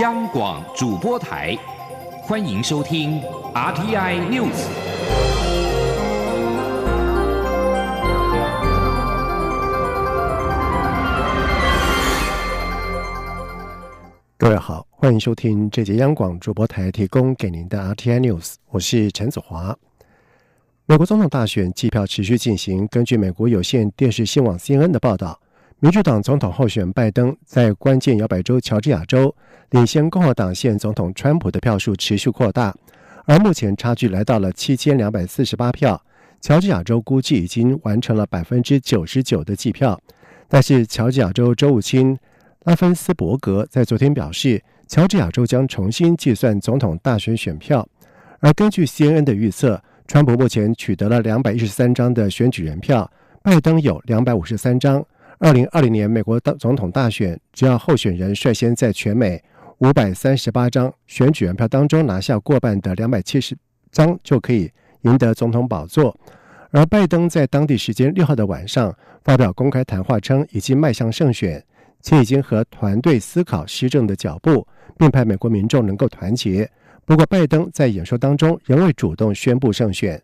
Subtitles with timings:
[0.00, 1.54] 央广主播台，
[2.22, 3.20] 欢迎收听
[3.52, 4.48] RTI News。
[14.38, 19.76] 各位好，欢迎收听这节央广主播台提供给您的 RTI News，我是陈子华。
[20.86, 25.38] 美国总统大选计票持续进行，根据美国有线电视新闻网 CNN 的报道。
[25.82, 29.34] 民主党总统候选拜登在关键摇摆州乔治亚州
[29.70, 32.72] 领先共和党现总统川普的票数持续扩大，
[33.24, 36.00] 而目前差距来到了七千两百四十八票。
[36.40, 40.00] 乔治亚州估计已经完成了百分之九十九的计票，
[40.46, 42.16] 但是乔治亚州州务卿
[42.62, 47.84] 拉芬斯伯格在昨天表示，乔治亚州将重新计算总统大选选票。
[48.38, 53.10] 而根据 CNN 的预测，川普目前取得了两百一十三张的选举人票，
[53.42, 55.04] 拜登有两百五十三张。
[55.42, 59.42] 二零二零年美国大总统大选，只要候选人率先在全美
[59.78, 63.56] 五百三十八张选举人票当中拿下过半的两百七十
[63.90, 66.16] 张，就可以赢得总统宝座。
[66.70, 71.60] 而拜登在当地时间六号的晚上发表公开谈话，称已经迈向胜选，
[72.00, 74.64] 且已经和团队思考施政的脚步，
[74.96, 76.70] 并派美国民众能够团结。
[77.04, 80.22] 不过，拜登在演说当中仍未主动宣布胜选。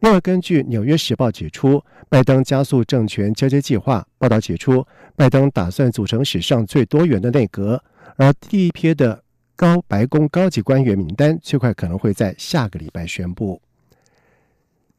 [0.00, 4.06] 另外，根据《纽约时报》指出，拜登加速政权交接计划。
[4.16, 7.82] 报道指出，拜登打算组成史上最多元的内阁，
[8.16, 9.22] 而第一批的
[9.54, 13.60] 高白宫高级官员名单最快可能会在下个礼拜宣布。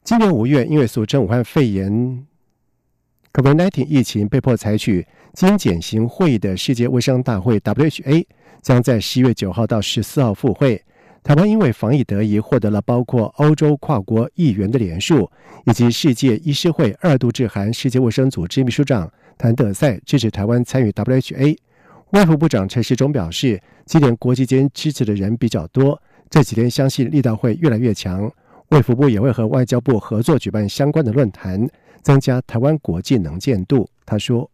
[0.04, 2.26] 今年五月，因为俗称武汉肺炎
[3.34, 8.24] （COVID-19） 疫情，被迫采取精简型会议的世界卫生大会 （WHA）
[8.62, 10.84] 将在十月九号到十四号复会。
[11.24, 15.30] 台湾因为防疫得宜，获得了包括欧洲跨国议员的联署，
[15.66, 21.56] 以及世界医师会二度致函世界卫生组织秘书长谭德赛，支持台湾参与 WHA。
[22.14, 28.30] 外务部长陈时中表示，今年国际间支持的人比较多，这几天相信力道会越来越强。
[28.70, 31.70] 卫福部也会和外交部合作举办相关的论坛，
[32.02, 33.88] 增加台湾国际能见度。
[34.06, 34.50] 他说。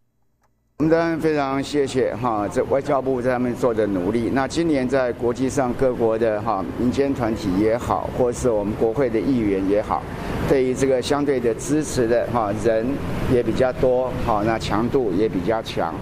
[0.79, 4.29] 我们当然非常谢谢哈，这外交部在他们做的努力。
[4.31, 10.03] 那今年在国际上各国的哈民间团体也好，或是我们国会的议员也好，
[10.49, 12.85] 对于这个相对的支持的哈人
[13.33, 15.95] 也比较多，好，那强度也比较强。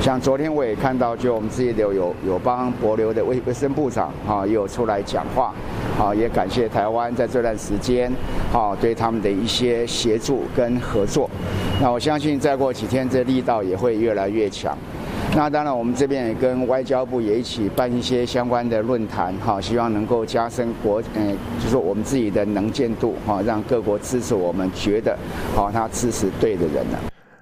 [0.00, 5.54] 像昨天我也看到，就我们自己的有有帮博流的卫卫生部长哈也有出来讲话，
[5.96, 8.10] 好，也感谢台湾在这段时间
[8.52, 11.28] 好对他们的一些协助跟合作。
[11.80, 14.10] 那我相信再过几天这力道也会越。
[14.10, 14.76] 来越强，
[15.32, 25.16] 那当然，我们这边也跟外交部也一起办一些相关的论坛，哈，希望能够加深国，嗯，就是我们自己的能见度，哈，让各国支持我们，觉得，
[25.54, 26.98] 好，他支持对的人呢。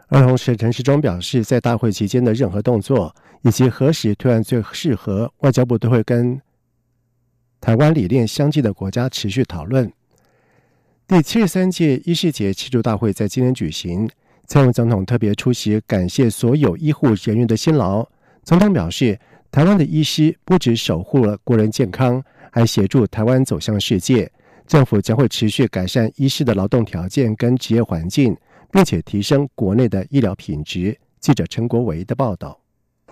[0.09, 3.13] 而同时，陈时中表示，在大会期间的任何动作
[3.43, 6.41] 以及何时推案最适合，外交部都会跟
[7.61, 9.91] 台湾理念相近的国家持续讨论。
[11.09, 14.09] 第七十三届医师节庆祝大会在今天举行。
[14.49, 18.09] 蔡英文总统特别出席，感谢所有医护人员的辛劳。
[18.43, 19.21] 总统表示，
[19.51, 24.31] 台湾的医师不止守护了国人健康，还协助台湾走向世界。
[24.67, 28.35] 政府将会持续改善医师的劳动条件跟职业环境，
[28.73, 30.99] 并且提升国内的医疗品质。
[31.21, 32.59] 记者陈国维的报道。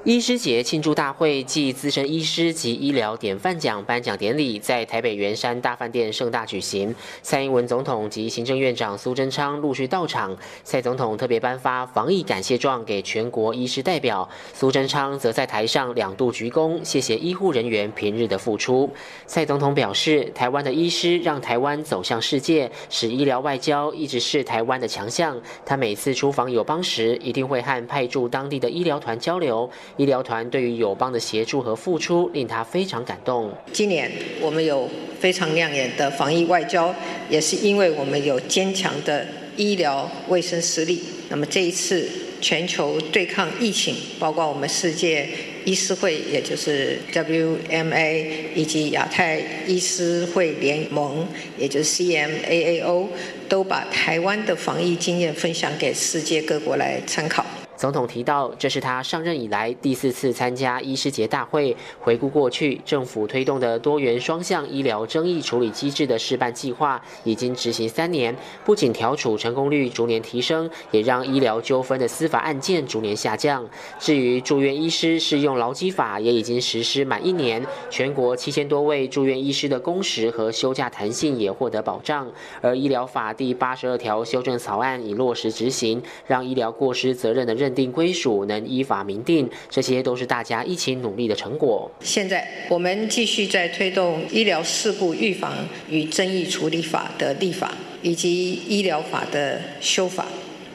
[0.04, 6.94] 医师节庆祝大会暨资深医师及医疗典范奖颁奖典礼在台北圆山大饭店盛大举行。
[7.22, 10.36] 蔡英文总统及行政院长苏贞昌陆续到场。
[10.62, 18.88] 蔡总统特别颁发防疫感谢状给全国医师代表，苏贞昌则在台上两度鞠躬，谢谢医护人员平日的付出。
[19.26, 25.36] 蔡总统表示，台湾的医师让台湾走向世界，使医疗外交一直是台湾的强项。
[25.64, 29.68] 他每次出访友邦时，一定会和派驻当地的医疗团交流。
[29.96, 33.50] 医疗团对于友邦的协助和付出，令他非常感动。
[33.72, 36.94] 今年我们有非常亮眼的防疫外交，
[37.30, 41.02] 也是因为我们有坚强的医疗卫生实力。
[41.30, 42.06] 那么这一次
[42.42, 45.26] 全球对抗疫情，包括我们世界
[45.64, 51.26] 医师会，也就是 WMA，以及亚太医师会联盟，
[51.56, 53.06] 也就是 CMAAO，
[53.48, 57.44] 都把台湾的防疫经验分享给世界各国来参考。
[57.76, 61.76] 总统提到，这是他上任以来第四次参加医师节大会。
[62.00, 68.34] 回顾过去，政府推动的多元双向医疗争议处理机制的示范计划已经执行三年，
[68.64, 73.68] 不仅调处成功率逐年提升，也让医疗纠纷的司法案件逐年下降。
[73.98, 82.26] 至于住院医师适用劳基法，也已经实施满一年，全国七千多位住院医师的工时和休假弹性也获得保障。
[82.62, 91.90] 而医疗法第八十二条修正草案已落实执行，让医疗过失责任的认认定归属能依法明定，这些都是大家一起努力的成果。
[92.00, 95.52] 现在我们继续在推动医疗事故预防
[95.90, 97.72] 与争议处理法的立法，
[98.02, 100.26] 以及医疗法的修法。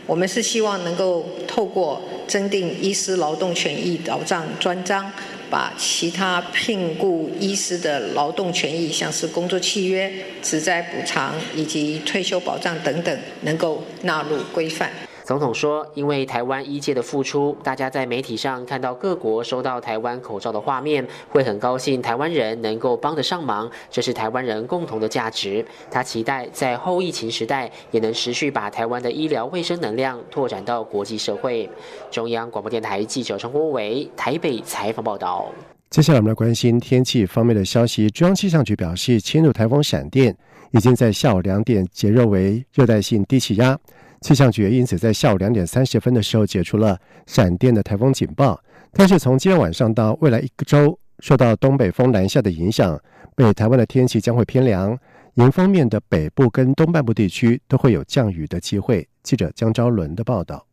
[0.05, 5.09] 我们是希望能够透过增订医师劳动权益保障专章。
[5.49, 10.09] 把其他聘雇医师的劳动权益，像是工作契约、
[10.41, 14.89] 职灾补偿以及退休保障等等，能够纳入规范。
[15.23, 25.63] 总统说：“因为台湾医界的付出，大家在媒体上看到各国收到台湾口罩的画面，会很高兴台湾人能够帮得上忙，这是台湾人共同的价值。
[25.89, 31.69] 他期待在后疫情时代，也能持续把台湾的医疗卫生能量拓展到国际社会。”
[32.11, 35.47] 中央广播电台记者陈国伟台北采访报道。
[35.89, 38.09] 接下来我们来关心天气方面的消息。
[38.09, 40.35] 中央气象局表示，轻度台风闪电
[40.71, 43.77] 已经在下午两点减弱为热带性低气压。
[44.21, 48.59] 气象局因此在下午两点三十分的时候解除了闪电的台风警报，
[48.93, 52.99] 但是从今天晚上到未来一个周，受到东北风南下的影响，
[53.35, 54.95] 北台湾的天气将会偏凉，
[55.35, 59.07] 迎风面的北部跟东半部地区都会有降雨的机会。
[59.23, 60.63] 记者江昭伦的报道。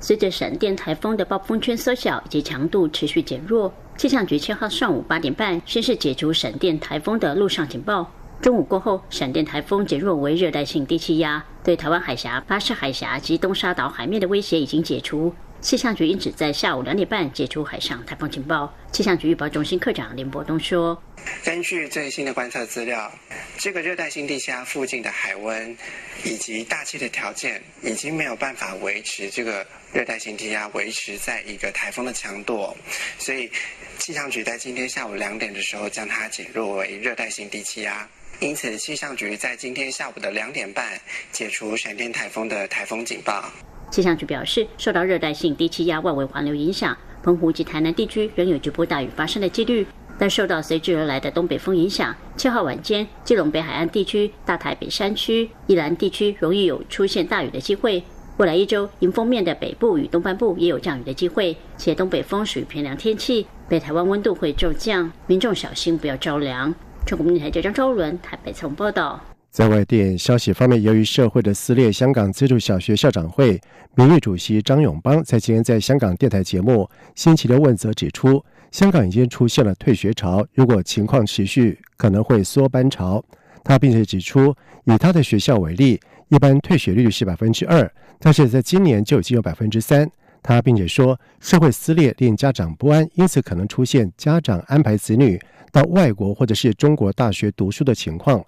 [0.00, 8.10] 随着闪电台风的暴风圈缩小以及强度持续减弱，气象局七号上午八点半宣示解除闪电台风的陆上警报。
[8.44, 15.34] 中午过后，闪电台风减弱为热带性低气压，对台湾海峡、巴士海峡及东沙岛海面的威胁已经解除。
[15.62, 18.70] 气象局因此在下午两点半解除海上台风警报。
[18.92, 21.02] 气象局预报中心科长林伯东说
[21.42, 23.10] ：“根据最新的观测资料，
[23.56, 25.74] 这个热带性低气压附近的海温
[26.22, 32.76] 以及大气的条件已经没有办法维持这个热带性低压维持在一个台风的强度，
[33.18, 33.50] 所以
[33.98, 38.06] 气象局在今天下午两点的时候将它减弱为热带性低气压。”
[38.40, 40.84] 因此，气象局在今天下午的两点半
[41.32, 43.44] 解除闪电台风的台风警报。
[43.90, 49.86] 气象局表示，受到热带性低气压外围环流影响，澎湖及台南地区仍有局部大雨发生的几率。
[50.16, 58.02] 但受到随之而来的东北风影响，七号晚间，基隆北海岸地区、大台北山区、宜兰地区容易有出现大雨的机会。
[58.36, 66.72] 未来一周，迎风面的北部与东半部也有降雨的机会，且东北风属于偏凉天气，北台湾温度会骤降，民众小心不要着凉。
[67.06, 69.20] 中国电台记者张昭伦台北曾报道。
[69.50, 73.60] 在外电消息方面，由于社会的撕裂，香港资助小学校长会
[73.94, 76.82] 名誉主席张永邦在今天在香港电台节目
[77.14, 78.42] 《星期六问责》指出，
[78.72, 83.22] 香港已经出现了退学潮，如果情况持续，可能会缩班潮。
[83.62, 84.54] 他并且指出，
[84.84, 90.10] 以他的学校为例，一般退学率是百分之二，但是在今年就已经有百分之三。
[90.42, 95.40] 他并且说，社会撕裂令家长不安，因此可能出现家长安排子女。
[95.74, 98.40] 到外国或者是中国大学读书的情况。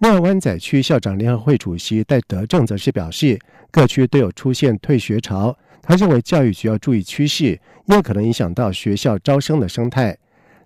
[0.00, 3.38] 另外，湾仔区校长联合会主席戴德正则是表示，
[3.70, 5.56] 各区都有出现退学潮。
[5.80, 10.14] 他认为教育局要注意趋势，因为可能影响到学校招生的生态。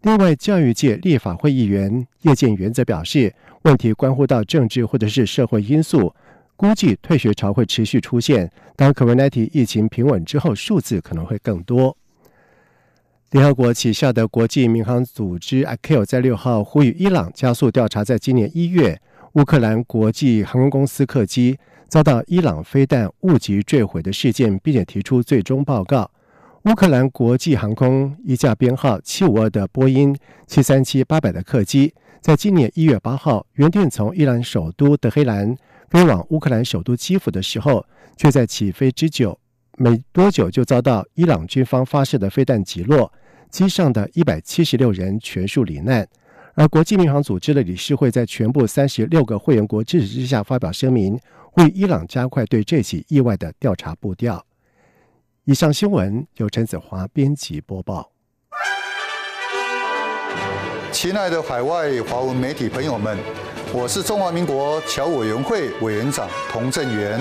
[0.00, 3.32] 另外，教育界立法会议员叶建元则表示，
[3.62, 6.12] 问题关乎到政治或者是社会因素，
[6.56, 8.50] 估计退学潮会持续出现。
[8.74, 11.96] 当 COVID-19 疫情平稳之后，数字可能会更多。
[13.32, 19.00] 联合国旗下的国际民航组织 ICAO 在六号呼吁伊朗加速调查，在今年一月
[19.32, 21.58] 乌克兰国际航空公司客机
[21.88, 26.10] 遭到伊朗飞弹误击坠毁的事件，并且提出最终报告。
[26.64, 30.14] 乌克兰国际航空一架编号七五二的波音
[30.46, 35.56] 七三七八百的客机，在今年一月八号原定从伊朗首都德黑兰
[35.88, 39.38] 飞往乌克兰首都基辅的时候，却在起飞之久
[39.78, 43.10] 没多久就遭到伊朗军方发射的飞弹击落。
[43.52, 46.08] 机上的一百七十六人全数罹难，
[46.54, 51.20] 而国际民航组织的理事会在全部三十六个会员国支持之下发表声明，
[51.56, 54.42] 为伊朗加快对这起意外的调查步调。
[55.44, 58.10] 以上新闻由陈子华编辑播报。
[60.90, 63.18] 亲爱的海外华文媒体朋友们，
[63.74, 67.20] 我是中华民国侨委员会委员长童振源。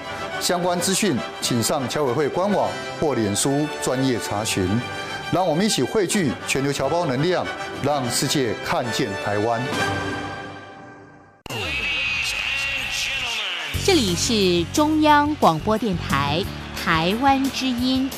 [0.41, 2.67] 相关资讯，请上侨委会官网
[2.99, 4.67] 或脸书专业查询。
[5.31, 7.45] 让我们一起汇聚全球侨胞能量，
[7.83, 9.61] 让世界看见台湾。
[13.85, 16.43] 这里是中央广播电台
[16.83, 18.09] 台湾之音。